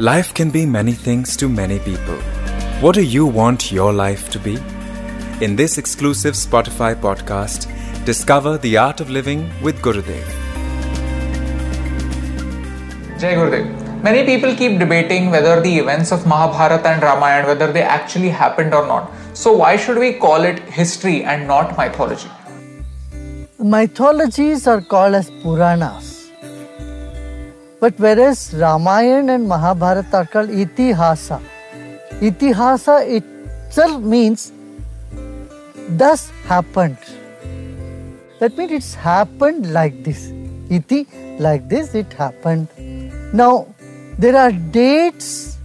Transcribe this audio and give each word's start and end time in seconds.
Life 0.00 0.32
can 0.32 0.50
be 0.50 0.64
many 0.64 0.92
things 0.92 1.36
to 1.38 1.48
many 1.48 1.80
people. 1.80 2.14
What 2.80 2.94
do 2.94 3.02
you 3.02 3.26
want 3.26 3.72
your 3.72 3.92
life 3.92 4.30
to 4.30 4.38
be? 4.38 4.56
In 5.44 5.56
this 5.56 5.76
exclusive 5.76 6.34
Spotify 6.34 6.94
podcast, 6.94 7.66
discover 8.04 8.58
the 8.58 8.76
art 8.76 9.00
of 9.00 9.10
living 9.10 9.50
with 9.60 9.82
Gurudev. 9.82 10.28
Jai 13.18 13.34
Gurudev. 13.34 14.02
Many 14.04 14.24
people 14.24 14.54
keep 14.54 14.78
debating 14.78 15.32
whether 15.32 15.60
the 15.60 15.76
events 15.78 16.12
of 16.12 16.24
Mahabharata 16.28 16.90
and 16.90 17.02
Ramayana 17.02 17.48
whether 17.48 17.72
they 17.72 17.82
actually 17.82 18.28
happened 18.28 18.74
or 18.74 18.86
not. 18.86 19.10
So 19.34 19.52
why 19.52 19.76
should 19.76 19.98
we 19.98 20.12
call 20.12 20.44
it 20.44 20.60
history 20.60 21.24
and 21.24 21.48
not 21.48 21.76
mythology? 21.76 22.30
Mythologies 23.58 24.68
are 24.68 24.80
called 24.80 25.16
as 25.16 25.28
Puranas. 25.42 26.17
But 27.80 27.94
whereas 27.98 28.52
Ramayana 28.54 29.34
and 29.34 29.48
Mahabharata 29.48 30.16
are 30.16 30.26
called 30.26 30.48
Itihasa, 30.48 31.40
Itihasa 32.20 33.06
itself 33.08 34.02
means 34.02 34.52
thus 35.90 36.30
happened. 36.44 36.98
That 38.40 38.56
means 38.56 38.72
it's 38.72 38.94
happened 38.94 39.72
like 39.72 40.02
this. 40.02 40.32
Iti, 40.70 41.06
like 41.38 41.68
this, 41.68 41.94
it 41.94 42.12
happened. 42.12 42.68
Now, 43.32 43.66
there 44.18 44.36
are 44.36 44.52
dates, 44.52 45.58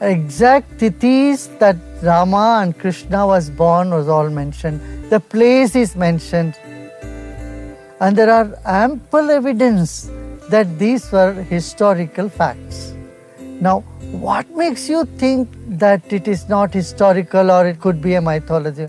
exact 0.00 0.78
tithis 0.78 1.58
that 1.58 1.76
Rama 2.02 2.60
and 2.62 2.78
Krishna 2.78 3.26
was 3.26 3.50
born 3.50 3.90
was 3.90 4.08
all 4.08 4.30
mentioned. 4.30 4.80
The 5.10 5.20
place 5.20 5.76
is 5.76 5.96
mentioned. 5.96 6.58
And 8.00 8.16
there 8.16 8.30
are 8.30 8.58
ample 8.64 9.30
evidence 9.30 10.10
that 10.50 10.78
these 10.78 11.10
were 11.12 11.32
historical 11.32 12.28
facts. 12.28 12.94
Now, 13.60 13.80
what 14.12 14.48
makes 14.50 14.88
you 14.88 15.04
think 15.04 15.48
that 15.66 16.12
it 16.12 16.28
is 16.28 16.48
not 16.48 16.72
historical 16.72 17.50
or 17.50 17.66
it 17.66 17.80
could 17.80 18.00
be 18.00 18.14
a 18.14 18.20
mythology? 18.20 18.88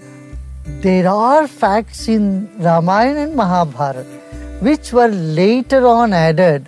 There 0.81 1.09
are 1.09 1.47
facts 1.47 2.07
in 2.07 2.49
Ramayana 2.59 3.21
and 3.21 3.35
Mahabharata 3.35 4.03
which 4.59 4.91
were 4.91 5.07
later 5.07 5.85
on 5.87 6.13
added 6.13 6.67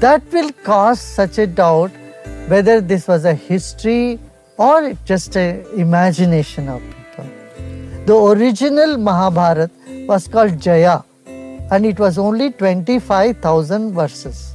that 0.00 0.22
will 0.32 0.52
cause 0.62 1.00
such 1.00 1.38
a 1.38 1.46
doubt 1.46 1.90
whether 2.46 2.80
this 2.80 3.08
was 3.08 3.24
a 3.24 3.34
history 3.34 4.18
or 4.56 4.94
just 5.04 5.36
an 5.36 5.64
imagination 5.76 6.68
of 6.68 6.80
people. 6.82 7.26
The 8.06 8.14
original 8.14 8.96
Mahabharata 8.96 9.70
was 10.06 10.28
called 10.28 10.60
Jaya 10.60 11.02
and 11.70 11.84
it 11.84 11.98
was 11.98 12.18
only 12.18 12.50
25,000 12.50 13.92
verses. 13.92 14.54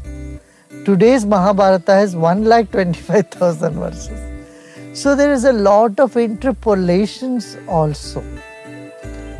Today's 0.85 1.25
Mahabharata 1.25 1.93
has 1.93 2.15
1,25,000 2.15 3.73
verses. 3.73 4.99
So 4.99 5.15
there 5.15 5.31
is 5.31 5.43
a 5.45 5.53
lot 5.53 5.99
of 5.99 6.17
interpolations 6.17 7.57
also. 7.67 8.23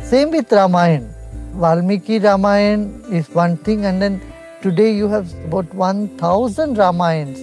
Same 0.02 0.30
with 0.30 0.50
Ramayana. 0.50 1.12
Valmiki 1.54 2.18
Ramayana 2.18 3.08
is 3.08 3.28
one 3.30 3.56
thing, 3.56 3.84
and 3.84 4.02
then 4.02 4.20
today 4.62 4.92
you 4.92 5.08
have 5.08 5.32
about 5.44 5.72
1,000 5.74 6.76
Ramayans 6.76 7.38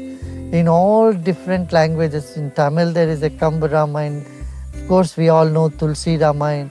in 0.51 0.67
all 0.67 1.13
different 1.13 1.71
languages. 1.71 2.35
In 2.35 2.51
Tamil, 2.51 2.91
there 2.91 3.07
is 3.07 3.23
a 3.23 3.29
Kamba 3.29 3.69
Ramayana. 3.69 4.21
Of 4.73 4.87
course, 4.87 5.15
we 5.15 5.29
all 5.29 5.45
know 5.45 5.69
Tulsi 5.69 6.17
Ramayana. 6.17 6.69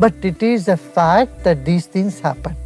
But 0.00 0.14
it 0.22 0.42
is 0.42 0.66
a 0.68 0.76
fact 0.76 1.44
that 1.44 1.64
these 1.64 1.86
things 1.86 2.18
happen. 2.18 2.56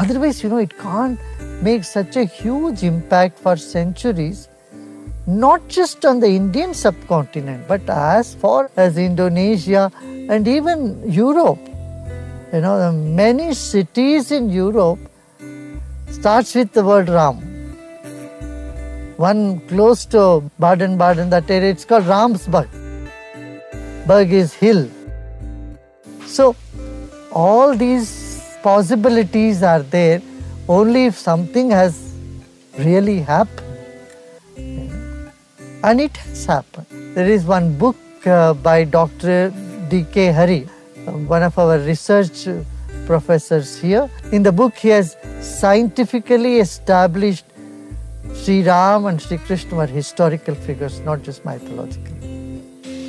Otherwise, 0.00 0.42
you 0.42 0.48
know, 0.48 0.58
it 0.58 0.78
can't 0.78 1.18
make 1.60 1.82
such 1.82 2.16
a 2.16 2.24
huge 2.24 2.84
impact 2.84 3.38
for 3.38 3.56
centuries, 3.56 4.48
not 5.26 5.66
just 5.68 6.04
on 6.04 6.20
the 6.20 6.28
Indian 6.28 6.72
subcontinent, 6.72 7.66
but 7.66 7.88
as 7.90 8.34
far 8.34 8.70
as 8.76 8.96
Indonesia 8.96 9.90
and 10.02 10.46
even 10.46 11.02
Europe. 11.10 11.58
You 12.52 12.60
know, 12.60 12.92
many 12.92 13.54
cities 13.54 14.30
in 14.30 14.50
Europe 14.50 15.00
starts 16.10 16.54
with 16.54 16.72
the 16.72 16.84
word 16.84 17.08
Ram. 17.08 17.36
One 19.16 19.60
close 19.66 20.06
to 20.06 20.48
Baden-Baden, 20.60 21.30
that 21.30 21.50
area, 21.50 21.70
it's 21.70 21.84
called 21.84 22.04
Ramsburg. 22.04 22.68
Berg 24.06 24.32
is 24.32 24.54
hill. 24.54 24.88
So, 26.24 26.54
all 27.32 27.74
these 27.74 28.27
possibilities 28.68 29.62
are 29.62 29.82
there 29.96 30.20
only 30.76 31.02
if 31.10 31.16
something 31.16 31.70
has 31.70 31.94
really 32.86 33.20
happened. 33.20 33.66
And 35.88 36.00
it 36.06 36.16
has 36.24 36.44
happened. 36.44 36.86
There 37.16 37.30
is 37.36 37.44
one 37.44 37.68
book 37.82 37.96
uh, 38.26 38.52
by 38.68 38.84
Dr. 38.84 39.36
D.K. 39.88 40.32
Hari, 40.38 40.60
one 41.36 41.42
of 41.48 41.58
our 41.58 41.78
research 41.78 42.46
professors 43.06 43.70
here. 43.80 44.04
In 44.32 44.42
the 44.42 44.52
book, 44.60 44.74
he 44.84 44.88
has 44.88 45.16
scientifically 45.40 46.54
established 46.58 47.46
Sri 48.34 48.62
Ram 48.62 49.06
and 49.06 49.22
Sri 49.22 49.38
Krishna 49.38 49.78
were 49.78 49.86
historical 49.86 50.54
figures, 50.54 51.00
not 51.00 51.22
just 51.22 51.44
mythological. 51.46 52.16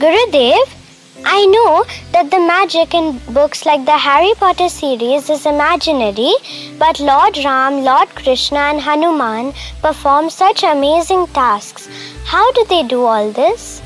Gurudev, 0.04 0.79
I 1.26 1.46
know 1.46 1.86
that 2.14 2.32
the 2.32 2.40
magic 2.40 2.94
in 2.94 3.20
books 3.34 3.66
like 3.66 3.86
the 3.86 3.98
Harry 3.98 4.34
Potter 4.36 4.70
series 4.70 5.30
is 5.30 5.46
imaginary, 5.46 6.34
but 6.78 7.00
Lord 7.00 7.38
Ram, 7.44 7.84
Lord 7.84 8.10
Krishna, 8.10 8.60
and 8.60 8.80
Hanuman 8.80 9.54
perform 9.82 10.30
such 10.30 10.64
amazing 10.64 11.28
tasks. 11.28 11.90
How 12.26 12.52
do 12.54 12.66
they 12.70 12.84
do 12.84 13.04
all 13.04 13.32
this? 13.32 13.82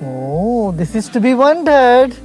Oh, 0.00 0.72
this 0.72 0.94
is 0.94 1.08
to 1.10 1.20
be 1.20 1.34
wondered. 1.34 2.16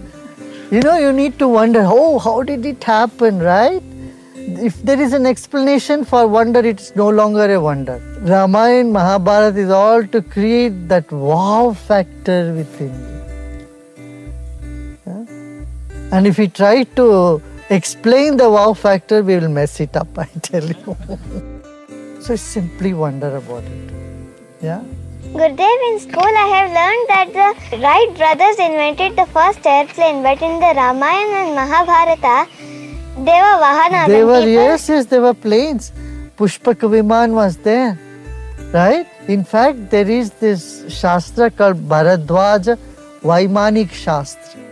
You 0.72 0.82
know, 0.82 0.98
you 0.98 1.12
need 1.12 1.40
to 1.40 1.48
wonder, 1.48 1.84
oh, 1.84 2.20
how 2.20 2.44
did 2.44 2.66
it 2.66 2.84
happen, 2.84 3.40
right? 3.40 3.82
If 4.36 4.82
there 4.84 5.02
is 5.02 5.14
an 5.14 5.26
explanation 5.26 6.06
for 6.06 6.28
wonder, 6.28 6.60
it's 6.60 6.96
no 6.96 7.10
longer 7.10 7.54
a 7.54 7.60
wonder. 7.60 8.00
Ramayana, 8.22 8.90
Mahabharata 8.90 9.58
is 9.58 9.70
all 9.72 10.06
to 10.06 10.22
create 10.22 10.88
that 10.88 11.12
wow 11.12 11.74
factor 11.74 12.54
within 12.54 12.94
you. 12.94 13.15
And 16.12 16.28
if 16.28 16.38
we 16.38 16.48
try 16.48 16.84
to 17.00 17.42
explain 17.70 18.38
the 18.38 18.50
wow 18.50 18.74
factor, 18.74 19.24
we 19.24 19.38
will 19.38 19.50
mess 19.50 19.80
it 19.80 19.96
up, 19.96 20.08
I 20.18 20.26
tell 20.42 20.64
you. 20.64 20.98
so 22.22 22.36
simply 22.36 22.94
wonder 22.94 23.36
about 23.38 23.64
it. 23.64 23.94
Yeah? 24.62 24.82
Gurudev, 25.34 25.80
in 25.92 26.00
school 26.00 26.24
I 26.24 26.48
have 26.56 26.70
learned 26.80 27.08
that 27.14 27.58
the 27.70 27.78
Wright 27.80 28.18
brothers 28.18 28.58
invented 28.58 29.18
the 29.18 29.26
first 29.34 29.66
airplane, 29.66 30.24
but 30.24 30.42
in 30.42 30.60
the 30.60 30.72
Ramayana 30.80 31.40
and 31.46 31.56
Mahabharata, 31.56 32.50
they 33.18 33.40
were 33.46 33.58
Vahana. 33.66 34.08
They 34.08 34.24
were, 34.24 34.48
yes, 34.48 34.88
yes, 34.88 35.06
they 35.08 35.20
were 35.20 35.34
planes. 35.34 35.92
Pushpak 36.38 36.76
Viman 36.76 37.34
was 37.34 37.58
there, 37.58 37.98
right? 38.74 39.08
In 39.28 39.44
fact, 39.44 39.90
there 39.90 40.10
is 40.10 40.32
this 40.32 40.86
Shastra 40.94 41.50
called 41.52 41.78
Bharadwaja 41.88 42.78
Vaimanik 43.22 43.92
Shastra. 43.92 44.65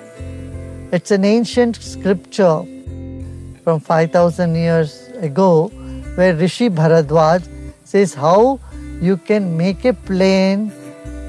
It's 0.96 1.10
an 1.10 1.26
ancient 1.26 1.78
scripture 1.78 2.64
from 3.64 3.80
5000 3.80 4.54
years 4.54 5.08
ago 5.28 5.70
where 6.14 6.36
Rishi 6.36 6.70
Bharadwaj 6.70 7.48
says 7.84 8.14
how 8.14 8.60
you 9.02 9.18
can 9.18 9.58
make 9.58 9.86
a 9.86 9.94
plane 9.94 10.72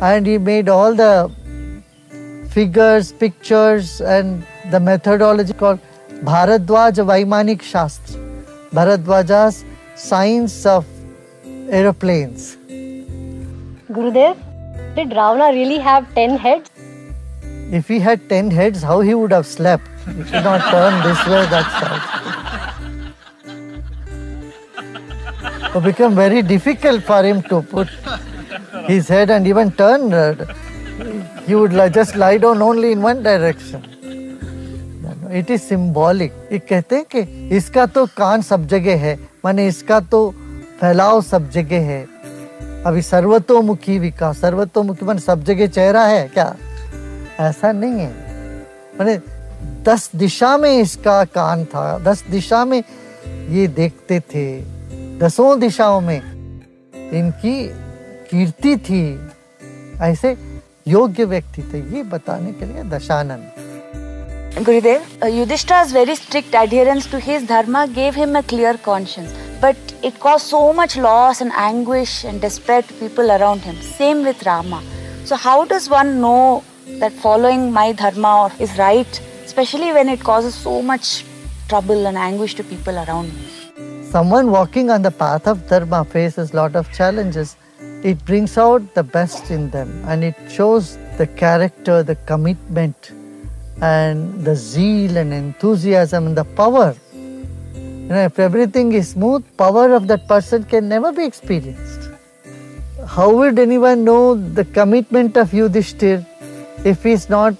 and 0.03 0.27
he 0.27 0.37
made 0.37 0.69
all 0.69 0.95
the 0.95 1.31
figures, 2.51 3.11
pictures 3.13 4.03
and 4.03 4.47
the 4.71 4.81
methodology 4.81 5.55
called 5.55 5.81
Bharadwaj 6.25 7.01
Vaimanik 7.13 7.63
Shastra. 7.63 8.21
Bharadwaja's 8.71 9.65
science 9.95 10.67
of 10.67 10.85
aeroplanes. 11.71 12.57
Gurudev, 13.89 14.37
did 14.95 15.09
Ravana 15.09 15.53
really 15.59 15.79
have 15.79 16.15
10 16.15 16.37
heads? 16.37 16.74
If 17.71 17.89
he 17.89 17.99
had 17.99 18.29
10 18.29 18.51
heads, 18.51 18.83
how 18.83 19.01
he 19.01 19.15
would 19.15 19.33
have 19.33 19.47
slept? 19.47 19.89
He 20.07 20.25
should 20.25 20.45
not 20.45 20.61
turn 20.71 21.03
this 21.03 21.27
way, 21.27 21.47
that 21.47 21.69
side. 21.81 22.03
It 25.77 25.83
become 25.83 26.15
very 26.15 26.43
difficult 26.43 27.03
for 27.03 27.23
him 27.23 27.43
to 27.45 27.63
put 27.63 27.89
his 28.87 29.09
head 29.09 29.31
and 29.31 29.47
even 29.47 29.73
turn. 29.73 30.11
He 31.47 31.55
would 31.55 31.73
just 31.93 32.17
lie 32.17 32.39
down 32.39 32.63
only 32.63 32.93
in 32.93 33.03
one 33.03 33.23
direction. 33.23 33.83
It 35.35 35.51
is 35.51 35.63
symbolic 35.63 36.33
ये 36.53 36.59
कहते 36.59 36.97
हैं 36.97 37.05
कि 37.15 37.21
इसका 37.57 37.87
तो 37.95 38.05
कान 38.17 38.43
सब 38.43 38.67
जगह 38.69 38.99
है 39.01 39.15
माने 39.45 39.67
इसका 39.69 39.99
तो 40.13 40.21
फैलाव 40.81 41.21
सब 41.23 41.49
जगह 41.51 41.87
है 41.91 42.03
अभी 42.87 43.03
सर्वतोमुखी 43.03 43.99
विकास 43.99 44.41
सर्वतोमुखी 44.41 45.05
मान 45.07 45.19
सब 45.19 45.45
जगह 45.45 45.67
चेहरा 45.67 46.05
है 46.07 46.29
क्या 46.29 46.55
ऐसा 47.41 47.73
नहीं 47.73 48.01
है। 48.01 48.13
मैंने 48.99 49.19
दस 49.85 50.11
दिशा 50.17 50.57
में 50.57 50.71
इसका 50.71 51.25
कान 51.35 51.65
था, 51.65 51.99
दस 51.99 52.25
दिशा 52.31 52.65
में 52.65 52.79
ये 52.79 53.67
देखते 53.69 54.21
थे, 54.35 54.47
दसों 55.19 55.59
दिशाओं 55.61 56.01
में 56.01 56.17
इनकी 56.17 57.57
कीर्ति 58.31 58.77
थी। 58.79 59.05
ऐसे 60.03 60.37
योग्य 60.89 61.25
व्यक्ति 61.25 61.63
थे, 61.63 61.81
ये 61.97 62.03
बताने 62.05 62.53
के 62.53 62.65
लिए 62.67 62.83
Dashanand. 62.91 63.63
Gurudev 64.57 65.27
Yudhishthira's 65.27 65.93
very 65.95 66.15
strict 66.17 66.55
adherence 66.55 67.11
to 67.13 67.19
his 67.23 67.47
dharma 67.49 67.85
gave 67.95 68.15
him 68.17 68.37
a 68.39 68.41
clear 68.49 68.77
conscience 68.85 69.33
but 69.63 70.05
it 70.05 70.19
cause 70.19 70.41
so 70.41 70.73
much 70.73 70.97
loss 70.99 71.43
and 71.43 71.53
anguish 71.53 72.25
and 72.25 72.41
disrespect 72.41 72.93
people 73.01 73.31
around 73.31 73.63
him 73.63 73.81
same 73.89 74.25
with 74.25 74.45
Rama 74.47 74.81
so 75.29 75.35
how 75.45 75.65
does 75.73 75.89
one 75.93 76.07
know 76.17 76.63
that 77.01 77.13
following 77.13 77.73
my 77.73 77.93
dharma 77.93 78.53
is 78.59 78.77
right, 78.79 79.21
especially 79.45 79.93
when 79.93 80.09
it 80.09 80.21
causes 80.21 80.55
so 80.55 80.83
much 80.83 81.25
trouble 81.69 82.07
and 82.07 82.17
anguish 82.17 82.55
to 82.55 82.65
people 82.65 82.97
around 82.97 83.29
me? 83.35 84.05
Someone 84.11 84.51
walking 84.51 84.91
on 84.91 85.03
the 85.03 85.11
path 85.11 85.47
of 85.47 85.67
dharma 85.69 86.05
faces 86.05 86.53
a 86.53 86.57
lot 86.57 86.77
of 86.77 86.93
challenges. 86.93 87.57
It 88.03 88.25
brings 88.25 88.57
out 88.59 88.95
the 88.95 89.03
best 89.03 89.51
in 89.51 89.71
them 89.71 90.05
and 90.07 90.23
it 90.23 90.37
shows 90.51 90.99
the 91.17 91.27
character, 91.27 92.03
the 92.03 92.17
commitment 92.17 93.13
and 93.81 94.45
the 94.45 94.55
zeal 94.55 95.17
and 95.17 95.33
enthusiasm 95.33 96.27
and 96.27 96.37
the 96.37 96.45
power. 96.45 96.95
You 97.15 98.11
know, 98.11 98.25
if 98.25 98.39
everything 98.39 98.93
is 98.93 99.09
smooth, 99.09 99.45
power 99.57 99.95
of 99.95 100.07
that 100.09 100.29
person 100.29 100.65
can 100.65 100.89
never 100.89 101.13
be 101.13 101.25
experienced. 101.25 102.11
How 103.07 103.35
would 103.35 103.59
anyone 103.59 104.05
know 104.05 104.35
the 104.35 104.65
commitment 104.65 105.37
of 105.37 105.51
Yudhishthir 105.51 106.25
if 106.85 107.03
he's 107.03 107.29
not 107.29 107.55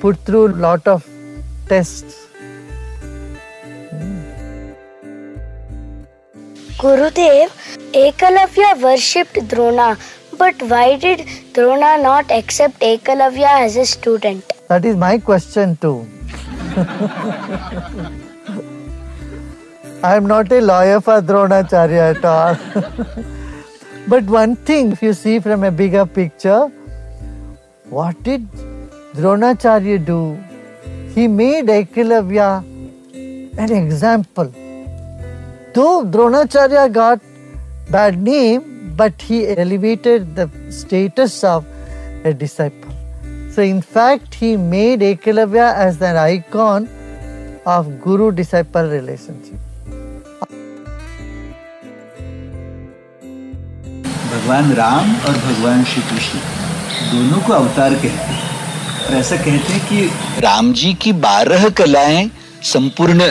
put 0.00 0.18
through 0.18 0.48
a 0.48 0.54
lot 0.66 0.86
of 0.86 1.06
tests? 1.68 2.26
Gurudev, 6.78 7.50
Ekalavya 7.92 8.82
worshipped 8.82 9.48
Drona, 9.48 9.96
but 10.36 10.60
why 10.62 10.96
did 10.96 11.26
Drona 11.54 11.96
not 12.02 12.30
accept 12.30 12.80
Ekalavya 12.80 13.60
as 13.64 13.76
a 13.76 13.86
student? 13.86 14.44
That 14.68 14.84
is 14.84 14.96
my 14.96 15.18
question 15.18 15.76
too. 15.76 16.06
I 20.02 20.14
am 20.14 20.26
not 20.26 20.52
a 20.52 20.60
lawyer 20.60 21.00
for 21.00 21.22
Dronacharya 21.22 22.16
at 22.16 22.24
all. 22.24 22.56
but 24.08 24.24
one 24.24 24.54
thing, 24.56 24.92
if 24.92 25.02
you 25.02 25.14
see 25.14 25.40
from 25.40 25.64
a 25.64 25.70
bigger 25.70 26.04
picture, 26.04 26.70
what 27.89 28.21
did 28.23 28.47
Dronacharya 29.13 30.05
do? 30.05 30.41
He 31.13 31.27
made 31.27 31.65
Ekalavya 31.65 32.63
an 33.57 33.71
example. 33.71 34.53
Though 35.73 36.05
Dronacharya 36.05 36.91
got 36.93 37.21
bad 37.89 38.21
name, 38.21 38.93
but 38.95 39.21
he 39.21 39.47
elevated 39.47 40.35
the 40.35 40.49
status 40.69 41.43
of 41.43 41.65
a 42.23 42.33
disciple. 42.33 42.91
So, 43.51 43.61
in 43.61 43.81
fact, 43.81 44.35
he 44.35 44.55
made 44.55 45.01
Ekalavya 45.01 45.73
as 45.75 46.01
an 46.01 46.15
icon 46.15 46.87
of 47.65 48.01
guru 48.01 48.31
disciple 48.31 48.89
relationship. 48.89 49.59
भगवान 54.31 54.71
राम 54.73 55.15
और 55.27 55.37
भगवान 55.45 55.83
श्री 55.83 56.01
कृष्ण 56.09 56.64
दोनों 57.12 57.40
को 57.40 57.52
अवतार 57.52 57.94
कहते 57.94 58.08
हैं। 58.08 59.06
और 59.06 59.14
ऐसा 59.14 59.36
कहते 59.36 59.72
हैं 59.72 59.86
कि 59.88 60.40
राम 60.42 60.72
जी 60.72 60.92
की 60.94 61.12
बारह 61.22 61.68
कलाएँ 61.68 62.30
संपूर्ण 62.64 63.28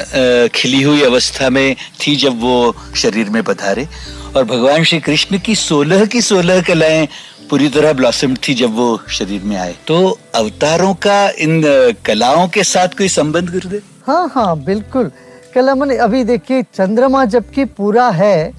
खिली 0.55 0.81
हुई 0.81 1.01
अवस्था 1.03 1.49
में 1.49 1.75
थी 2.01 2.15
जब 2.15 2.41
वो 2.41 2.75
शरीर 2.95 3.29
में 3.29 3.41
पधारे। 3.43 3.87
और 4.35 4.43
भगवान 4.43 4.83
श्री 4.83 4.99
कृष्ण 4.99 5.39
की 5.39 5.55
सोलह 5.55 6.05
की 6.05 6.21
सोलह 6.21 6.61
कलाएँ 6.61 7.07
पूरी 7.49 7.67
तरह 7.69 7.93
ब्लॉसम 7.93 8.35
थी 8.47 8.53
जब 8.53 8.75
वो 8.75 8.87
शरीर 9.09 9.41
में 9.43 9.55
आए। 9.57 9.75
तो 9.87 9.97
अवतारों 10.35 10.93
का 10.93 11.29
इन 11.39 11.61
कलाओं 12.05 12.47
के 12.47 12.63
साथ 12.63 12.97
कोई 12.97 13.07
संबंध 13.09 13.49
गुरुदेव? 13.51 13.81
हाँ 14.07 14.31
हाँ 14.35 14.57
बिल्कुल। 14.59 15.11
कला 15.55 15.75
मैंने 15.75 15.97
अभी 15.97 16.23
देखिए 16.23 16.63
चंद्रमा 16.63 17.25
जबकि 17.25 17.65
पूरा 17.65 18.09
है 18.11 18.51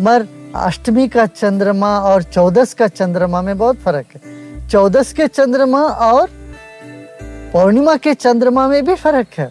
मर 0.00 0.26
अष्टमी 0.54 1.08
का 1.08 1.26
चंद्रमा 1.26 1.98
और 2.00 2.22
चौदस 2.22 2.74
का 2.74 2.86
चंद्रमा 2.88 3.42
में 3.42 3.56
बहुत 3.58 3.76
फ़र्क 3.76 4.06
है। 4.14 4.68
चौदस 4.68 5.12
के 5.12 5.26
चंद्रमा 5.28 5.82
और 5.82 6.28
पूर्णिमा 7.52 7.96
के 7.96 8.14
चंद्रमा 8.14 8.68
में 8.68 8.84
भी 8.84 8.94
फ़र्क 8.94 9.26
है। 9.38 9.50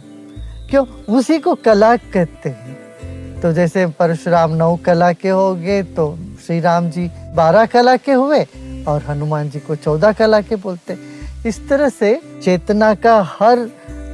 क्यों? 0.69 0.85
उसी 1.17 1.39
को 1.39 1.55
कला 1.55 1.95
कहते 1.95 2.49
हैं। 2.49 3.41
तो 3.41 3.51
जैसे 3.53 3.85
परशुराम 3.87 4.51
नौ 4.51 4.75
कला 4.75 5.11
के 5.13 5.29
हो 5.29 5.55
गए 5.55 5.83
तो 5.83 6.17
श्री 6.45 6.59
राम 6.59 6.89
जी 6.89 7.09
बारह 7.35 7.65
कला 7.65 7.95
के 7.97 8.11
हुए 8.11 8.43
और 8.87 9.03
हनुमान 9.07 9.49
जी 9.49 9.59
को 9.59 9.75
चौदह 9.75 10.11
कला 10.11 10.41
के 10.41 10.55
बोलते 10.55 10.97
इस 11.45 11.67
तरह 11.69 11.89
से 11.89 12.19
चेतना 12.43 12.93
का 12.95 13.21
हर 13.39 13.57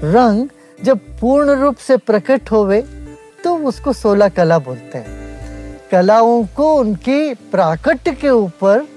रंग 0.04 0.48
जब 0.84 1.00
पूर्ण 1.19 1.60
रूप 1.60 1.75
से 1.77 1.98
प्रकट 1.98 2.51
होवे 2.51 2.81
तो 3.44 3.57
उसको 3.57 3.94
सोलह 3.94 4.30
कला 4.30 4.60
बोलते 4.60 4.98
हैं। 4.98 5.20
कलाओं 5.91 6.43
को 6.45 6.75
उनकी 6.75 7.33
प्राकट्य 7.33 8.11
के 8.11 8.29
ऊपर 8.29 8.88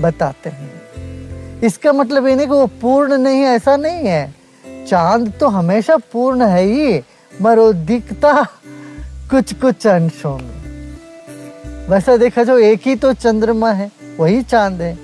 बताते 0.00 0.50
हैं। 0.50 1.60
इसका 1.60 1.92
मतलब 1.92 2.26
ये 2.26 2.34
नहीं 2.36 2.46
कि 2.46 2.52
वो 2.52 2.66
पूर्ण 2.66 3.16
नहीं 3.18 3.42
ऐसा 3.42 3.76
नहीं 3.76 4.06
है। 4.06 4.34
चाँद 4.88 5.32
तो 5.40 5.48
हमेशा 5.48 5.96
पूर्ण 5.96 6.42
है 6.42 6.62
ही 6.62 7.00
मगर 7.42 7.58
वो 7.58 7.72
दिखता 7.72 8.32
कुछ 9.30 9.54
कुछ 9.54 9.86
अंशों 9.86 10.38
में। 10.38 10.96
वैसा 11.88 12.16
देखा 12.16 12.44
जो 12.44 12.58
एक 12.58 12.86
ही 12.86 12.96
तो 12.96 13.12
चंद्रमा 13.12 13.72
है, 13.72 13.90
वही 14.18 14.42
चाँद 14.42 14.82
है। 14.82 14.98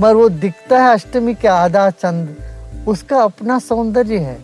मगर 0.00 0.14
वो 0.14 0.28
दिखता 0.28 0.82
है 0.82 0.94
अष्टमी 0.94 1.34
के 1.34 1.48
आधा 1.48 1.90
चंद्र 1.90 2.84
उसका 2.88 3.22
अपना 3.22 3.58
सौंदर्य 3.58 4.18
है। 4.18 4.38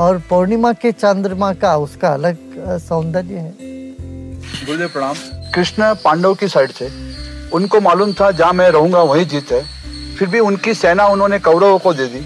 और 0.00 0.18
पूर्णिमा 0.18 0.72
के 0.72 0.92
चंद्रमा 0.92 1.52
का 1.54 1.76
उसका 1.76 2.08
अलग 2.08 2.38
सौंदर्य 2.78 3.34
है। 3.34 3.50
गुरुदेव 4.66 4.88
प्रणाम। 4.88 5.14
कृष्ण 5.54 5.94
पांडव 5.94 6.34
की 6.34 6.48
साइड 6.48 6.70
से। 6.70 6.90
उनको 7.52 7.80
मालूम 7.80 8.12
था, 8.12 8.30
जहाँ 8.30 8.52
मैं 8.52 8.70
रहूँगा, 8.70 9.02
वही 9.02 9.24
जीत 9.24 9.52
है 9.52 9.64
फिर 10.16 10.28
भी 10.28 10.40
उनकी 10.40 10.74
सेना 10.74 11.06
उन्होंने 11.06 11.38
कौरवों 11.38 11.78
को 11.78 11.94
दे 11.94 12.06
दी। 12.06 12.20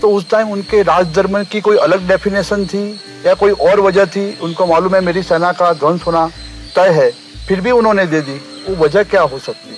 तो 0.00 0.10
उस 0.10 0.30
टाइम 0.30 0.50
उनके 0.50 0.82
राजधर्म 0.82 1.44
की 1.44 1.60
कोई 1.60 1.76
अलग 1.76 2.08
डेफिनेशन 2.08 2.66
थी, 2.66 3.00
या 3.26 3.34
कोई 3.34 3.50
और 3.50 3.80
वजह 3.80 4.06
थी? 4.06 4.38
उनको 4.42 4.66
मालूम 4.66 4.94
है, 4.94 5.00
मेरी 5.00 5.22
सेना 5.22 5.52
का 5.52 5.72
ध्वंस 5.72 6.06
होना 6.06 6.30
तय 6.76 6.88
है। 6.88 7.10
फिर 7.48 7.60
भी 7.60 7.70
उन्होंने 7.70 8.06
दे 8.06 8.20
दी। 8.20 8.40
वो 8.68 8.84
वजह 8.84 9.02
क्या 9.02 9.22
हो 9.22 9.38
सकती? 9.38 9.76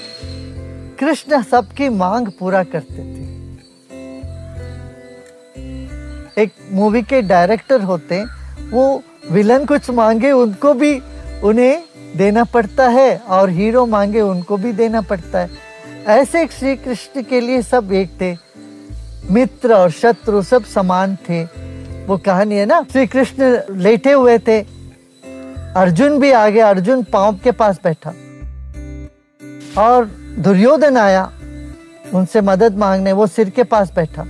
कृष्ण 1.00 1.42
सबकी 1.42 1.88
मांग 1.88 2.28
पूरा 2.28 2.64
करते 2.64 2.94
थे। 2.94 3.20
एक 6.42 6.52
मूवी 6.72 7.02
के 7.02 7.22
डायरेक्टर 7.22 7.80
होते, 7.80 8.24
वो 8.70 9.02
विलन 9.30 9.64
कुछ 9.64 9.90
मांगे, 9.90 10.32
उनको 10.32 10.74
भी 10.74 11.02
उन्हें 11.44 11.82
देना 12.16 12.44
पड़ता 12.44 12.88
है 12.88 13.16
और 13.16 13.50
हीरो 13.50 13.86
मांगे 13.86 14.20
उनको 14.20 14.56
भी 14.56 14.72
देना 14.72 15.00
पड़ता 15.00 15.38
है। 15.38 15.50
ऐसे 16.06 16.46
श्री 16.46 16.76
कृष्ण 16.76 17.22
के 17.22 17.40
लिए 17.40 17.62
सब 17.62 17.92
एक 17.92 18.10
थे। 18.20 18.36
मित्र 19.30 19.74
और 19.74 19.90
शत्रु 19.90 20.42
सब 20.42 20.64
समान 20.64 21.16
थे। 21.16 21.44
वो 22.06 22.18
कहानी 22.18 22.54
है 22.54 22.66
ना? 22.66 22.86
श्री 22.92 23.06
कृष्ण 23.06 23.60
लेटे 23.70 24.12
हुए 24.12 24.38
थे। 24.38 24.60
अर्जुन 25.76 26.18
भी 26.20 26.30
आ 26.30 26.48
गया 26.48 26.68
अर्जुन 26.68 27.02
पाँव 27.02 27.38
के 27.44 27.50
पास 27.50 27.80
बैठा। 27.84 28.10
और 29.78 30.04
दुर्योधन 30.38 30.96
आया। 30.96 31.32
उनसे 32.14 32.40
मदद 32.40 32.76
मांगने, 32.76 33.12
वो 33.12 33.26
सिर 33.26 33.50
के 33.50 33.62
पास 33.62 33.92
बैठा। 33.96 34.24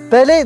पहले 0.00 0.44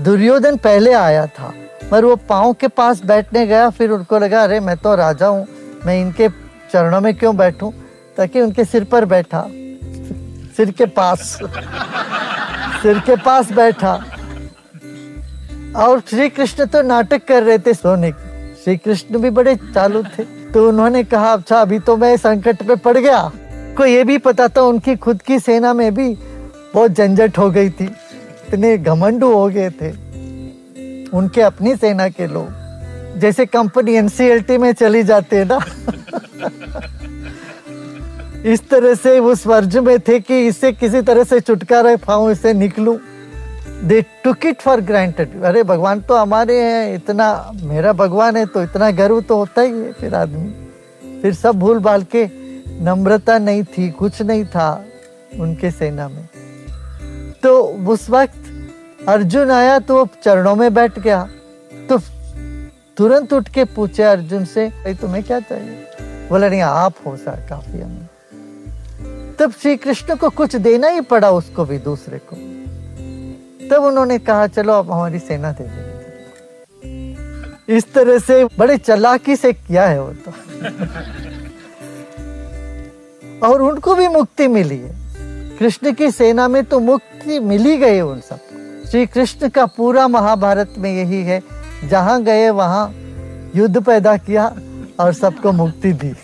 दुर्योधन 0.00 0.56
पहले 0.56 0.92
आया 0.92 1.26
था, 1.26 1.54
पर 1.90 2.04
वो 2.04 2.16
पाँव 2.16 2.52
के 2.52 2.68
पास 2.68 3.02
बैठने 3.04 3.46
गया। 3.46 3.70
फिर 3.70 3.90
उनको 3.90 4.18
लगा, 4.18 4.42
अरे, 4.42 4.60
मैं 4.60 4.76
तो 4.76 4.94
राजा 4.94 5.26
हूँ। 5.26 5.46
मैं 5.86 6.00
इनके 6.00 6.28
चरणों 6.72 7.00
में 7.00 7.14
क्यों 7.14 7.36
बैठूं? 7.36 7.70
ताकि 8.16 8.40
उनके 8.40 8.64
सिर 8.64 8.84
पर 8.84 9.04
बैठा। 9.04 9.46
सिर 10.56 10.70
के 10.70 10.86
पास। 10.86 11.38
सिर 12.82 12.98
के 12.98 13.16
पास 13.16 13.52
बैठा। 13.52 14.04
और 15.76 16.00
श्री 16.00 16.28
कृष्ण 16.28 16.66
तो 16.66 16.82
नाटक 16.82 17.26
कर 17.26 17.42
रहे 17.42 17.58
थे 17.58 17.74
सोने 17.74 18.10
के। 18.10 18.54
श्री 18.54 18.76
कृष्ण 18.76 19.18
भी 19.18 19.30
बड़े 19.30 19.56
चालू 19.56 20.02
थे। 20.02 20.24
तो 20.24 20.68
उन्होंने 20.68 21.04
कहा 21.04 21.32
अच्छा 21.32 21.60
अभी 21.60 21.78
तो 21.78 21.96
मैं 21.96 22.16
संकट 22.16 22.62
में 22.62 22.76
पड़ 22.76 22.98
गया। 22.98 23.32
को 23.76 23.86
ये 23.86 24.04
भी 24.04 24.18
पता 24.18 24.48
था, 24.48 24.62
उनकी 24.62 24.96
खुद 24.96 25.22
की 25.22 25.38
सेना 25.38 25.74
में 25.74 25.94
भी 25.94 26.14
बहुत 26.74 26.92
झंझट 26.92 27.38
हो 27.38 27.50
गई 27.50 27.70
थी। 27.70 27.84
इतने 28.48 28.78
घमंडू 28.78 29.32
हो 29.32 29.48
गए 29.48 29.70
थे। 29.70 29.90
उनके 31.10 31.40
अपनी 31.40 31.76
सेना 31.76 32.08
के 32.08 32.26
लोग। 32.26 32.57
जैसे 33.18 33.46
कंपनी 33.46 33.94
एनसीएलटी 33.96 34.56
में 34.58 34.72
चली 34.72 35.02
जाती 35.02 35.36
है 35.36 35.44
ना। 35.44 35.58
इस 38.44 38.68
तरह 38.70 38.94
से 38.94 39.18
उस 39.20 39.46
वर्ज 39.46 39.76
में 39.78 39.98
थे 40.00 40.18
कि 40.20 40.46
इससे 40.46 40.72
किसी 40.72 41.00
तरह 41.02 41.24
से 41.24 41.40
छुटकारा 41.40 41.96
पाऊँ 42.06 42.30
इससे 42.32 42.52
निकलूं। 42.54 42.96
They 43.82 44.00
took 44.24 44.46
it 44.46 44.60
for 44.60 44.80
granted 44.80 45.42
अरे, 45.42 45.62
भगवान 45.62 46.00
तो 46.00 46.16
हमारे 46.16 46.60
हैं, 46.60 46.94
इतना 46.94 47.52
मेरा 47.62 47.92
भगवान 47.94 48.36
है 48.36 48.44
तो 48.46 48.62
इतना 48.62 48.90
गर्व 48.90 49.20
तो 49.20 49.36
होता 49.36 49.62
ही 49.62 49.70
है 49.72 49.92
फिर 49.92 50.14
आदमी। 50.14 51.20
फिर 51.22 51.34
सब 51.34 51.58
भूल 51.58 51.78
भाल 51.78 52.02
के 52.14 52.24
नम्रता 52.82 53.38
नहीं 53.38 53.62
थी, 53.64 53.90
कुछ 53.90 54.20
नहीं 54.22 54.44
था 54.46 54.84
उनके 55.40 55.70
सेना 55.70 56.08
में। 56.08 56.28
तो 57.42 57.60
उस 57.88 58.08
वक्त 58.10 59.06
अर्जुन 59.08 59.50
आया 59.50 59.78
तो 59.80 60.06
चरणों 60.24 60.54
में 60.56 60.72
बैठ 60.74 60.98
गया। 60.98 61.28
तो 61.88 61.98
तुरंत 62.98 63.32
उठ 63.32 63.48
के 63.48 63.64
पूछे 63.64 64.02
अर्जुन 64.02 64.44
से, 64.44 64.68
भाई, 64.68 64.94
तुम्हें 64.94 65.24
क्या 65.24 65.40
चाहिए? 65.40 65.86
बोला, 66.28 66.48
नहीं, 66.48 66.60
आप 66.60 66.94
हो 67.06 67.16
सर, 67.16 67.46
काफ़ी 67.50 67.80
हमें। 67.80 68.08
तब 69.38 69.52
श्री 69.52 69.76
कृष्ण 69.76 70.16
को 70.16 70.30
कुछ 70.30 70.56
देना 70.56 70.88
ही 70.88 71.00
पड़ा 71.00 71.30
उसको 71.30 71.64
भी, 71.64 71.78
दूसरे 71.78 72.20
को। 72.32 72.36
तब 73.68 73.82
उन्होंने 73.82 74.18
कहा, 74.18 74.46
चलो, 74.46 74.72
आप 74.72 74.90
हमारी 74.90 75.18
सेना 75.18 75.52
दे 75.52 75.64
दे 75.64 75.98
इस 77.76 77.92
तरह 77.92 78.18
से 78.18 78.44
बड़े 78.44 78.78
चलाकी 78.78 79.36
से 79.36 79.52
किया 79.52 79.86
है 79.86 80.02
वो 80.02 80.12
तो। 80.12 80.30
और 83.46 83.62
उनको 83.62 83.94
भी 83.94 84.08
मुक्ति 84.08 84.48
मिली 84.48 84.78
है। 84.78 84.94
कृष्ण 85.58 85.92
की 85.92 86.10
सेना 86.10 86.48
में 86.48 86.64
तो 86.64 86.80
मुक्ति 86.80 87.38
मिली 87.38 87.76
गई 87.76 88.00
उन 88.00 88.20
सब 88.20 88.38
श्री 88.90 89.06
कृष्ण 89.06 89.48
का 89.48 89.66
पूरा 89.66 90.08
महाभारत 90.08 90.74
में 90.78 91.04
यही 91.04 91.22
है 91.22 91.57
जहाँ 91.84 92.22
गए, 92.22 92.50
वहाँ 92.50 92.94
युद्ध 93.56 93.82
पैदा 93.82 94.16
किया 94.16 94.56
और 95.00 95.12
सबको 95.12 95.52
मुक्ति 95.52 95.92
दी। 95.92 96.14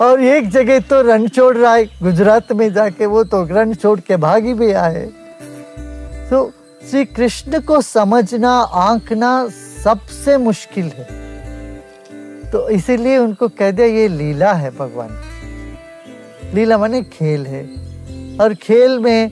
और 0.00 0.22
एक 0.22 0.50
जगह 0.50 0.80
तो 0.80 1.02
रणछोड़ 1.02 1.56
राय 1.56 1.84
गुजरात 1.84 2.52
में 2.52 2.72
जाके, 2.72 3.06
वो 3.06 3.24
तो 3.24 3.44
रण 3.44 3.74
छोड़ 3.74 4.00
के 4.00 4.16
भागी 4.16 4.54
भी 4.54 4.72
आए। 4.72 5.10
तो 6.30 6.52
श्री 6.90 7.04
कृष्ण 7.04 7.60
को 7.60 7.80
समझना, 7.80 8.50
आंकना 8.60 9.48
सबसे 9.84 10.36
मुश्किल 10.36 10.84
है। 10.84 11.04
तो 12.50 12.68
इसीलिए 12.68 13.18
उनको 13.18 13.48
कह 13.48 13.70
दिया, 13.70 13.86
ये 13.86 14.08
लीला 14.08 14.52
है 14.52 14.70
भगवान। 14.70 15.20
लीला 16.54 16.78
माने 16.78 17.02
खेल 17.02 17.46
है। 17.46 17.84
और 18.40 18.54
खेल 18.54 18.98
में 18.98 19.30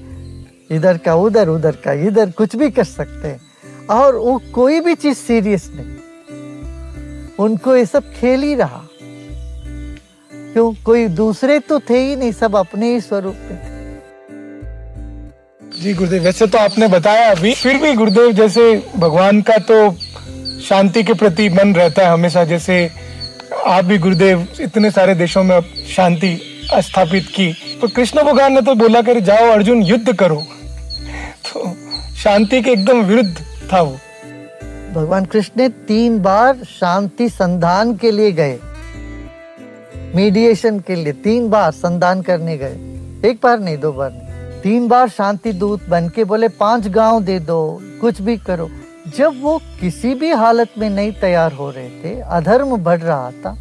इधर 0.71 0.99
का 0.99 1.15
उधर 1.15 1.49
उधर 1.49 1.73
का 1.73 1.93
इधर, 1.93 2.31
कुछ 2.31 2.57
भी 2.57 2.71
कर 2.71 2.85
सकते 2.85 3.29
हैं। 3.29 3.52
और 3.91 4.17
वो 4.17 4.43
कोई 4.53 4.81
भी 4.81 4.95
चीज़ 4.95 5.19
सीरियस 5.19 5.71
नहीं। 5.75 5.97
उनको 7.39 7.77
ये 7.77 7.87
सब 7.87 8.13
खेल 8.13 8.43
ही 8.43 8.55
रहा। 8.55 8.83
क्यों? 10.33 10.75
कोई 10.85 11.09
दूसरे 11.09 11.59
तो 11.59 11.81
थे 11.81 11.99
ही 11.99 12.17
नहीं, 12.17 12.33
सब 12.33 12.57
अपने 12.57 12.93
ही 12.93 13.01
स्वरूप 13.01 13.35
में 13.35 13.59
थे। 13.59 13.73
जी 15.83 15.95
गुरुदेव, 15.95 16.23
वैसे 16.23 16.47
तो 16.47 16.59
आपने 16.59 16.89
बताया 16.89 17.31
अभी, 17.31 17.55
फिर 17.55 17.79
भी 17.79 17.93
गुरुदेव, 17.93 18.33
जैसे 18.33 18.87
भगवान 18.97 19.43
का 19.43 19.59
तो 19.59 19.93
शांति 20.61 21.03
के 21.03 21.13
प्रति 21.13 21.49
मन 21.49 21.75
रहता 21.75 22.03
है 22.03 22.13
हमेशा, 22.13 22.45
जैसे 22.45 22.91
आप 23.67 23.85
भी 23.85 23.99
गुरुदेव, 23.99 24.49
इतने 24.61 24.91
सारे 24.91 25.15
देशों 25.15 25.45
में 25.45 25.61
शांति 25.97 26.39
स्थापित 26.75 27.27
की। 27.27 27.79
तो 27.81 27.89
कृष्ण 27.89 28.23
भगवान 28.23 28.53
ने 28.53 28.61
तो 28.61 28.75
बोला 28.75 29.03
कर 29.03 29.21
जाओ 29.21 29.51
अर्जुन, 29.51 29.83
युद्ध 29.83 30.17
करो। 30.17 30.37
तो 31.47 31.77
शांति 32.17 32.63
के 32.63 32.71
एकदम 32.71 33.03
विरुद्ध 33.03 33.45
था 33.73 33.83
वो। 33.83 33.97
भगवान 34.95 35.25
कृष्ण 35.25 35.69
तीन 35.69 36.21
बार 36.23 36.57
शांति 36.57 37.29
संधान 37.29 37.97
के 37.97 38.11
लिए 38.11 38.33
गए। 38.33 38.59
मीडिएशन 40.15 40.81
के 40.81 40.95
लिए 40.95 41.13
तीन 41.13 41.51
बार 41.51 41.71
संधान 41.71 42.23
करने 42.23 42.57
गए। 42.57 42.75
एक 43.31 43.39
बार 43.43 43.61
नहीं, 43.61 43.79
दो 43.79 43.93
बार 43.93 44.11
नहीं। 44.13 44.61
तीन 44.61 44.89
बार 44.89 45.09
शांति 45.09 45.53
दूत 45.53 45.89
बन 45.89 46.09
के 46.09 46.25
बोले, 46.25 46.49
पाँच 46.49 46.89
गाँव 46.89 47.23
दे 47.23 47.39
दो, 47.39 47.81
कुछ 48.01 48.21
भी 48.23 48.37
करो। 48.37 48.71
जब 49.17 49.43
वो 49.43 49.61
किसी 49.81 50.15
भी 50.15 50.31
हालत 50.31 50.69
में 50.79 50.91
नहीं 50.91 51.13
तैयार 51.13 51.53
हो 51.53 51.71
रहे 51.71 51.89
थे, 51.89 52.21
अधर्म 52.21 52.77
बढ़ 52.77 53.01
रहा 53.01 53.31
था, 53.31 53.55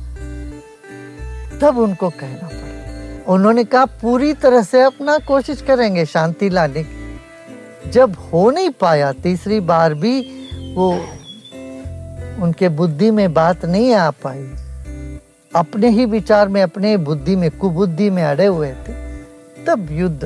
तब 1.61 1.77
उनको 1.77 2.09
कहना 2.09 2.47
पड़ा। 2.47 3.33
उन्होंने 3.33 3.63
कहा, 3.63 3.85
पूरी 3.85 4.33
तरह 4.33 4.63
से 4.63 4.81
अपना 4.81 5.17
कोशिश 5.17 5.61
करेंगे 5.61 6.05
शांति 6.05 6.49
लाने 6.49 6.83
की। 6.83 7.00
जब 7.91 8.15
हो 8.33 8.49
नहीं 8.51 8.69
पाया, 8.71 9.11
तीसरी 9.13 9.59
बार 9.61 9.93
भी 9.93 10.19
वो 10.75 10.91
उनके 12.43 12.69
बुद्धि 12.69 13.09
में 13.11 13.33
बात 13.33 13.65
नहीं 13.65 13.93
आ 13.93 14.09
पाई। 14.23 14.43
अपने 15.51 15.89
ही 15.89 16.05
विचार 16.05 16.47
में, 16.47 16.61
अपने 16.63 16.95
बुद्धि 16.99 17.35
में, 17.35 17.49
कुबुद्धि 17.51 18.09
में 18.09 18.23
अड़े 18.23 18.45
हुए 18.45 18.71
थे, 18.71 18.93
तब 19.65 19.87
युद्ध 19.91 20.21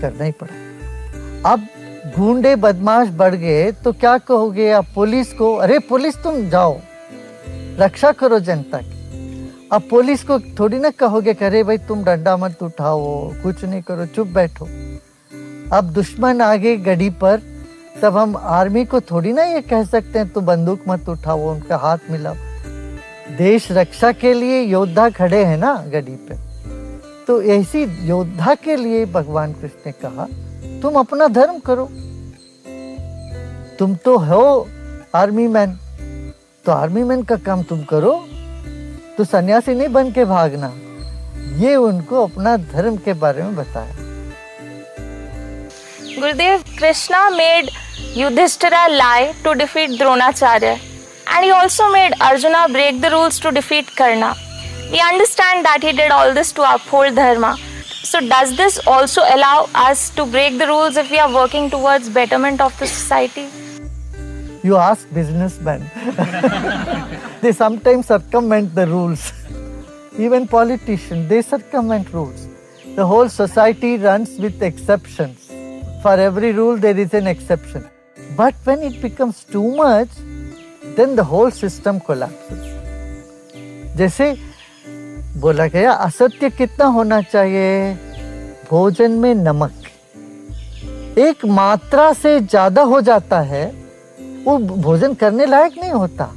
करना 0.00 0.24
ही 0.24 0.32
पड़ा। 0.32 1.52
अब 1.52 1.66
गुंडे 2.16 2.54
बदमाश 2.56 3.08
बढ़ 3.08 3.34
गए 3.34 3.70
तो 3.74 3.92
क्या 3.92 4.16
कहोगे 4.18 4.70
आप 4.70 4.86
पुलिस 4.94 5.32
को? 5.32 5.54
अरे 5.56 5.78
पुलिस 5.78 6.16
तुम 6.22 6.48
जाओ, 6.50 6.78
रक्षा 7.78 8.12
करो 8.12 8.38
जनता 8.40 8.78
की। 8.78 8.98
अब 9.72 9.82
पुलिस 9.90 10.22
को 10.24 10.38
थोड़ी 10.58 10.78
ना 10.78 10.90
कहोगे 10.90 11.34
करे 11.34 11.62
भाई 11.62 11.78
तुम 11.78 12.04
डंडा 12.04 12.36
मत 12.36 12.62
उठाओ, 12.62 13.32
कुछ 13.42 13.64
नहीं 13.64 13.82
करो, 13.82 14.06
चुप 14.06 14.26
बैठो। 14.28 14.68
अब 15.72 15.90
दुश्मन 15.92 16.40
आगे 16.42 16.76
गड़ी 16.76 17.10
पर, 17.10 17.40
तब 18.02 18.16
हम 18.16 18.36
आर्मी 18.36 18.84
को 18.84 19.00
थोड़ी 19.00 19.32
ना 19.32 19.42
ये 19.42 19.60
कह 19.60 19.84
सकते 19.84 20.18
हैं 20.18 20.28
तो 20.28 20.40
बंदूक 20.40 20.80
मत 20.88 21.08
उठाओ 21.08 21.50
उनका 21.50 21.76
हाथ 21.76 22.10
मिलाओ 22.10 22.34
देश 23.38 23.70
रक्षा 23.72 24.12
के 24.12 24.32
लिए 24.34 24.60
योद्धा 24.60 25.08
खड़े 25.10 25.44
हैं 25.44 25.58
ना 25.58 25.74
गड़ी 25.86 26.16
पे। 26.28 26.34
तो 27.26 27.42
ऐसी 27.42 27.84
योद्धा 28.08 28.54
के 28.54 28.76
लिए 28.76 29.04
भगवान 29.06 29.52
कृष्ण 29.52 29.78
ने 29.86 29.92
कहा, 30.04 30.26
तुम 30.82 30.94
अपना 30.94 31.26
धर्म 31.28 31.58
करो। 31.58 31.88
तुम 33.78 33.94
तो 33.94 34.16
हो 34.18 34.68
आर्मी 35.14 35.46
मैन। 35.48 35.78
तो 36.64 36.72
आर्मी 36.72 37.02
मैन 37.02 37.22
का 37.22 37.36
काम 37.36 37.62
तुम 37.62 37.82
करो। 37.84 38.12
तो 39.18 39.24
सन्यासी 39.24 39.74
नहीं 39.74 39.88
बन 39.88 40.12
के 40.12 40.24
भागना। 40.24 40.72
ये 41.56 41.74
उनको 41.76 42.24
अपना 42.24 42.56
धर्म 42.56 42.96
के 42.96 43.12
बारे 43.12 43.42
में 43.42 43.56
बताया। 43.56 44.09
Gurudev 46.16 46.64
Krishna 46.76 47.30
made 47.36 47.70
Yudhishthira 48.14 48.84
lie 48.90 49.34
to 49.44 49.54
defeat 49.54 49.98
Dronacharya 50.00 50.78
and 51.32 51.44
he 51.44 51.50
also 51.50 51.90
made 51.92 52.12
Arjuna 52.20 52.66
break 52.68 53.00
the 53.00 53.10
rules 53.10 53.38
to 53.40 53.50
defeat 53.52 53.86
Karna. 53.96 54.34
We 54.90 55.00
understand 55.00 55.64
that 55.64 55.82
he 55.82 55.92
did 55.92 56.10
all 56.10 56.34
this 56.34 56.52
to 56.52 56.62
uphold 56.74 57.14
Dharma. 57.14 57.56
So, 58.02 58.20
does 58.20 58.56
this 58.56 58.80
also 58.86 59.22
allow 59.22 59.68
us 59.74 60.10
to 60.16 60.26
break 60.26 60.58
the 60.58 60.66
rules 60.66 60.96
if 60.96 61.10
we 61.10 61.18
are 61.18 61.32
working 61.32 61.70
towards 61.70 62.08
betterment 62.08 62.60
of 62.60 62.76
the 62.80 62.86
society? 62.86 63.48
You 64.64 64.76
ask 64.76 65.06
businessmen. 65.14 65.88
they 67.40 67.52
sometimes 67.52 68.06
circumvent 68.06 68.74
the 68.74 68.86
rules. 68.86 69.32
Even 70.18 70.48
politicians, 70.48 71.28
they 71.28 71.40
circumvent 71.42 72.12
rules. 72.12 72.48
The 72.96 73.06
whole 73.06 73.28
society 73.28 73.96
runs 73.96 74.38
with 74.38 74.60
exceptions. 74.60 75.39
For 76.02 76.12
every 76.18 76.52
rule, 76.52 76.76
there 76.78 76.98
is 76.98 77.12
an 77.12 77.26
exception. 77.26 77.82
But 78.36 78.54
when 78.64 78.82
it 78.82 79.02
becomes 79.02 79.44
too 79.44 79.76
much, 79.76 80.08
then 80.96 81.14
the 81.16 81.24
whole 81.24 81.50
system 81.50 82.00
collapses. 82.00 82.62
जैसे 83.96 84.34
बोला 85.40 85.66
गया 85.66 85.92
असत्य 85.92 86.50
कितना 86.50 86.86
होना 86.94 87.20
चाहिए? 87.22 87.94
भोजन 88.70 89.10
में 89.20 89.34
नमक। 89.34 91.18
एक 91.18 91.44
मात्रा 91.58 92.12
से 92.12 92.38
ज़्यादा 92.40 92.82
हो 92.82 93.00
जाता 93.00 93.40
है 93.52 93.64
वो 94.44 94.58
भोजन 94.58 95.14
करने 95.20 95.46
लायक 95.46 95.78
नहीं 95.78 95.90
होता। 95.92 96.30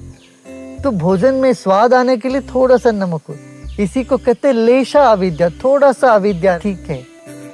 तो 0.83 0.91
भोजन 0.91 1.35
में 1.35 1.53
स्वाद 1.53 1.93
आने 1.93 2.17
के 2.17 2.29
लिए 2.29 2.41
थोड़ा 2.53 2.77
सा 2.77 2.91
नमक 2.91 3.21
हो। 3.29 3.35
इसी 3.83 4.03
को 4.03 4.17
कहते 4.17 4.51
लेशा 4.51 5.03
अविद्या 5.11 5.49
थोड़ा 5.63 5.91
सा 5.91 6.13
अविद्या 6.15 6.57
ठीक 6.57 6.89
है। 6.89 7.12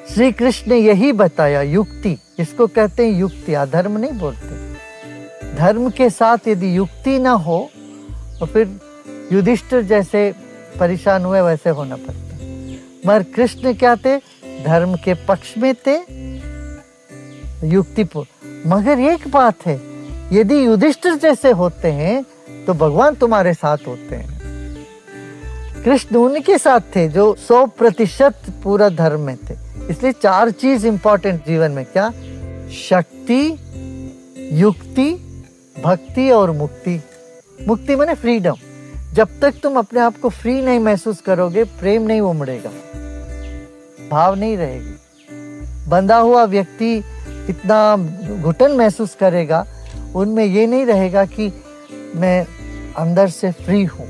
श्री 0.09 0.31
कृष्ण 0.31 0.71
ने 0.71 0.77
यही 0.77 1.11
बताया, 1.11 1.61
युक्ति। 1.61 2.17
इसको 2.39 2.67
कहते 2.67 3.05
हैं 3.05 3.19
युक्ति? 3.19 3.53
अधर्म 3.53 3.97
नहीं 3.97 4.11
बोलते। 4.11 5.55
धर्म 5.55 5.89
के 5.89 6.09
साथ 6.09 6.47
यदि 6.47 6.75
युक्ति 6.77 7.17
ना 7.19 7.31
हो 7.31 7.69
तो 8.39 8.45
फिर 8.45 8.79
युधिष्ठिर 9.31 9.81
जैसे 9.83 10.31
परेशान 10.79 11.25
हुए 11.25 11.41
वैसे 11.41 11.69
होना 11.71 11.95
पड़ता। 11.97 12.37
मगर 13.05 13.23
कृष्ण 13.35 13.73
क्या 13.73 13.95
थे? 13.95 14.17
धर्म 14.63 14.95
के 14.95 15.13
पक्ष 15.27 15.53
में 15.57 15.73
थे, 15.77 15.95
युक्तिपूर्ण। 17.67 18.69
मगर 18.69 18.99
एक 19.01 19.27
बात 19.27 19.65
है, 19.65 19.79
यदि 20.31 20.65
युधिष्ठिर 20.65 21.15
जैसे 21.17 21.51
होते 21.53 21.91
हैं 21.91 22.23
तो 22.65 22.73
भगवान 22.75 23.15
तुम्हारे 23.15 23.53
साथ 23.53 23.87
होते 23.87 24.15
हैं। 24.15 24.37
कृष्ण 25.83 26.15
उनके 26.15 26.57
साथ 26.57 26.95
थे 26.95 27.07
जो 27.09 27.33
सौ 27.39 27.65
प्रतिशत 27.67 28.41
पूरा 28.63 28.89
धर्म 28.89 29.21
में 29.21 29.35
थे। 29.39 29.68
इसलिए 29.89 30.11
चार 30.11 30.51
चीज़ 30.51 30.87
इंपॉर्टेंट 30.87 31.45
जीवन 31.45 31.71
में, 31.71 31.85
क्या? 31.85 32.09
शक्ति, 32.71 33.59
युक्ति, 34.51 35.11
भक्ति 35.83 36.29
और 36.29 36.51
मुक्ति। 36.51 37.01
मुक्ति 37.67 37.95
मैंने 37.95 38.13
फ्रीडम 38.13 38.55
जब 39.13 39.39
तक 39.41 39.53
तुम 39.63 39.77
अपने 39.77 39.99
आप 39.99 40.19
को 40.19 40.29
फ्री 40.29 40.61
नहीं 40.61 40.79
महसूस 40.79 41.21
करोगे, 41.21 41.63
प्रेम 41.63 42.01
नहीं 42.01 42.21
उमड़ेगा। 42.21 42.69
भाव 44.11 44.35
नहीं 44.35 44.57
रहेगी। 44.57 44.95
बंधा 45.89 46.17
हुआ 46.17 46.43
व्यक्ति 46.43 47.03
इतना 47.49 47.97
घुटन 48.41 48.71
महसूस 48.71 49.15
करेगा, 49.15 49.65
उनमें 50.15 50.45
ये 50.45 50.67
नहीं 50.67 50.85
रहेगा 50.85 51.25
कि 51.25 51.63
मैं 52.15 52.47
अंदर 52.97 53.29
से 53.29 53.51
फ्री 53.51 53.83
हूँ। 53.83 54.07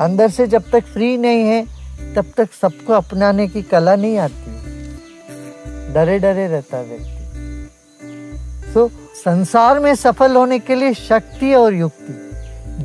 अंदर 0.00 0.28
से 0.28 0.46
जब 0.46 0.70
तक 0.72 0.84
फ्री 0.84 1.16
नहीं 1.16 1.44
है 1.44 1.73
तब 2.16 2.32
तक 2.36 2.52
सबको 2.52 2.92
अपनाने 2.92 3.46
की 3.48 3.62
कला 3.62 3.94
नहीं 3.96 4.18
आती। 4.18 5.92
डरे 5.94 6.18
डरे 6.18 6.46
रहता 6.48 6.80
व्यक्ति। 6.80 7.12
सो 8.72 8.88
संसार 9.16 9.78
में 9.80 9.94
सफल 9.94 10.36
होने 10.36 10.58
के 10.58 10.74
लिए 10.74 10.94
शक्ति 10.94 11.54
और 11.54 11.74
युक्ति 11.74 12.14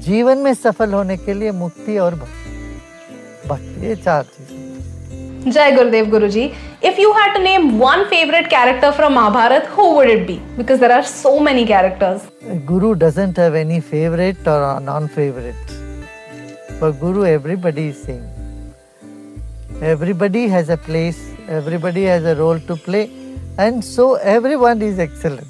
जीवन 0.05 0.37
में 0.37 0.53
सफल 0.53 0.93
होने 0.93 1.17
के 1.17 1.33
लिए 1.33 1.51
मुक्ति 1.51 1.97
और 1.97 2.15
भक्ति। 2.15 3.87
ये 3.87 3.95
चार 3.95 4.23
चीज़ें। 4.23 5.51
जय 5.51 5.71
Gurudev 5.71 6.09
Guru 6.09 6.27
ji 6.27 6.43
if 6.85 6.99
you 7.01 7.11
had 7.11 7.33
to 7.33 7.39
name 7.41 7.69
one 7.79 8.03
favourite 8.09 8.47
character 8.47 8.91
from 8.91 9.13
Mahabharata 9.13 9.69
who 9.77 9.83
would 9.85 10.09
it 10.09 10.25
be 10.27 10.33
because 10.57 10.79
there 10.79 10.91
are 10.91 11.03
so 11.03 11.39
many 11.39 11.65
characters 11.65 12.21
Guru 12.67 12.91
doesn't 13.03 13.39
have 13.39 13.55
any 13.55 13.79
favourite 13.91 14.47
और 14.47 14.81
नॉन 14.83 15.07
फेवरेट 15.15 15.77
पर 16.81 16.97
Guru 16.99 17.25
everybody 17.25 17.87
is 17.89 17.95
same 18.05 18.38
Everybody 19.81 20.49
has 20.49 20.67
a 20.67 20.75
place, 20.75 21.17
everybody 21.47 22.03
has 22.03 22.25
a 22.25 22.35
role 22.35 22.59
to 22.59 22.75
play, 22.75 23.09
and 23.57 23.83
so 23.83 24.15
everyone 24.15 24.81
is 24.81 24.99
excellent. 24.99 25.47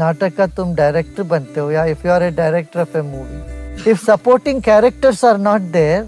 नाटक 0.00 0.34
का 0.36 0.46
तुम 0.56 0.74
director 0.74 1.22
बनते 1.22 1.60
हो 1.60 1.70
या 1.70 1.84
if 1.92 2.06
you 2.06 2.12
are 2.12 2.22
a 2.22 2.30
director 2.30 2.80
of 2.80 2.96
a 2.96 3.02
movie 3.02 3.90
if 3.90 4.04
supporting 4.04 4.62
characters 4.62 5.24
are 5.24 5.38
not 5.38 5.60
there 5.76 6.06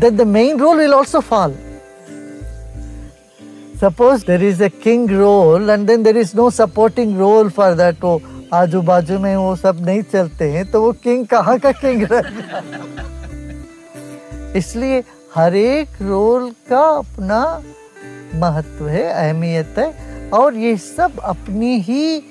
then 0.00 0.16
the 0.16 0.24
main 0.24 0.56
role 0.56 0.76
will 0.76 0.94
also 0.94 1.20
fall. 1.20 1.52
Suppose 3.78 4.24
there 4.24 4.42
is 4.42 4.60
a 4.62 4.70
king 4.70 5.06
role 5.06 5.70
and 5.70 5.86
then 5.86 6.02
there 6.02 6.16
is 6.16 6.34
no 6.34 6.48
supporting 6.50 7.16
role 7.18 7.50
for 7.50 7.74
that. 7.74 8.00
वो 8.02 8.20
आजू 8.54 8.82
बाजू 8.82 9.18
में 9.18 9.34
वो 9.36 9.54
सब 9.56 9.84
नहीं 9.86 10.02
चलते 10.12 10.50
हैं 10.52 10.70
तो 10.70 10.82
वो 10.82 10.92
किंग 11.04 11.26
कहाँ 11.26 11.58
का 11.58 11.72
किंग 11.84 12.02
रहेगा 12.12 12.62
इसलिए 14.56 15.02
हर 15.34 15.54
एक 15.54 15.88
रोल 16.02 16.50
का 16.50 16.80
अपना 16.80 17.62
महत्व 18.34 18.88
है, 18.88 19.02
अहमियत 19.02 19.74
है, 19.78 19.94
और 20.30 20.54
ये 20.54 20.76
सब 20.76 21.18
अपनी 21.18 21.78
ही 21.78 22.22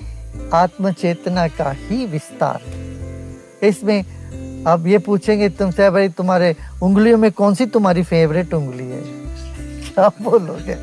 आत्मचेतना 0.54 1.48
का 1.48 1.70
ही 1.70 2.06
विस्तार 2.06 2.60
है। 2.66 2.96
इसमें 3.68 4.04
अब 4.66 4.86
ये 4.86 4.98
पूछेंगे 4.98 5.48
तुमसे, 5.48 5.90
भाई, 5.90 6.08
तुम्हारे 6.08 6.56
उंगलियों 6.82 7.18
में 7.18 7.32
कौन 7.32 7.54
सी 7.54 7.66
तुम्हारी 7.66 8.02
फेवरेट 8.02 8.54
उंगली 8.54 8.84
है? 8.84 9.02
आप 9.98 10.14
बोलोगे, 10.22 10.74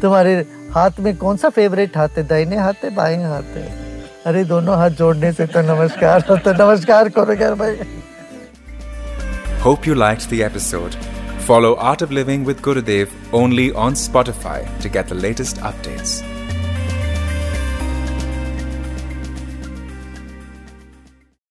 तुम्हारे 0.00 0.46
हाथ 0.72 0.90
में 1.00 1.16
कौन 1.16 1.36
सा 1.36 1.48
फेवरेट 1.48 1.96
हाथ 1.96 2.08
है? 2.08 2.26
दाहिने 2.26 2.56
हाथ 2.56 2.84
है, 2.84 2.94
बाएँ 2.94 3.24
हाथ 3.24 3.42
है? 3.42 4.00
अरे, 4.26 4.44
दोनों 4.44 4.76
हाथ 4.76 4.90
जोड़ने 4.90 5.32
से 5.32 5.46
तो 5.46 5.60
नमस्कार 5.60 6.20
तो 6.20 6.36
नमस्कार 6.36 7.08
करो 7.08 7.32
यार 7.32 7.54
भाई। 7.54 7.80
Hope 9.64 9.86
you 9.86 9.94
liked 9.94 10.28
the 10.28 10.42
episode. 10.42 10.94
Follow 11.46 11.74
Art 11.76 12.02
of 12.02 12.12
Living 12.12 12.44
with 12.44 12.60
Gurudev 12.60 13.10
only 13.32 13.72
on 13.72 13.94
Spotify 13.94 14.60
to 14.80 14.90
get 14.90 15.08
the 15.08 15.14
latest 15.14 15.56
updates. 15.56 16.20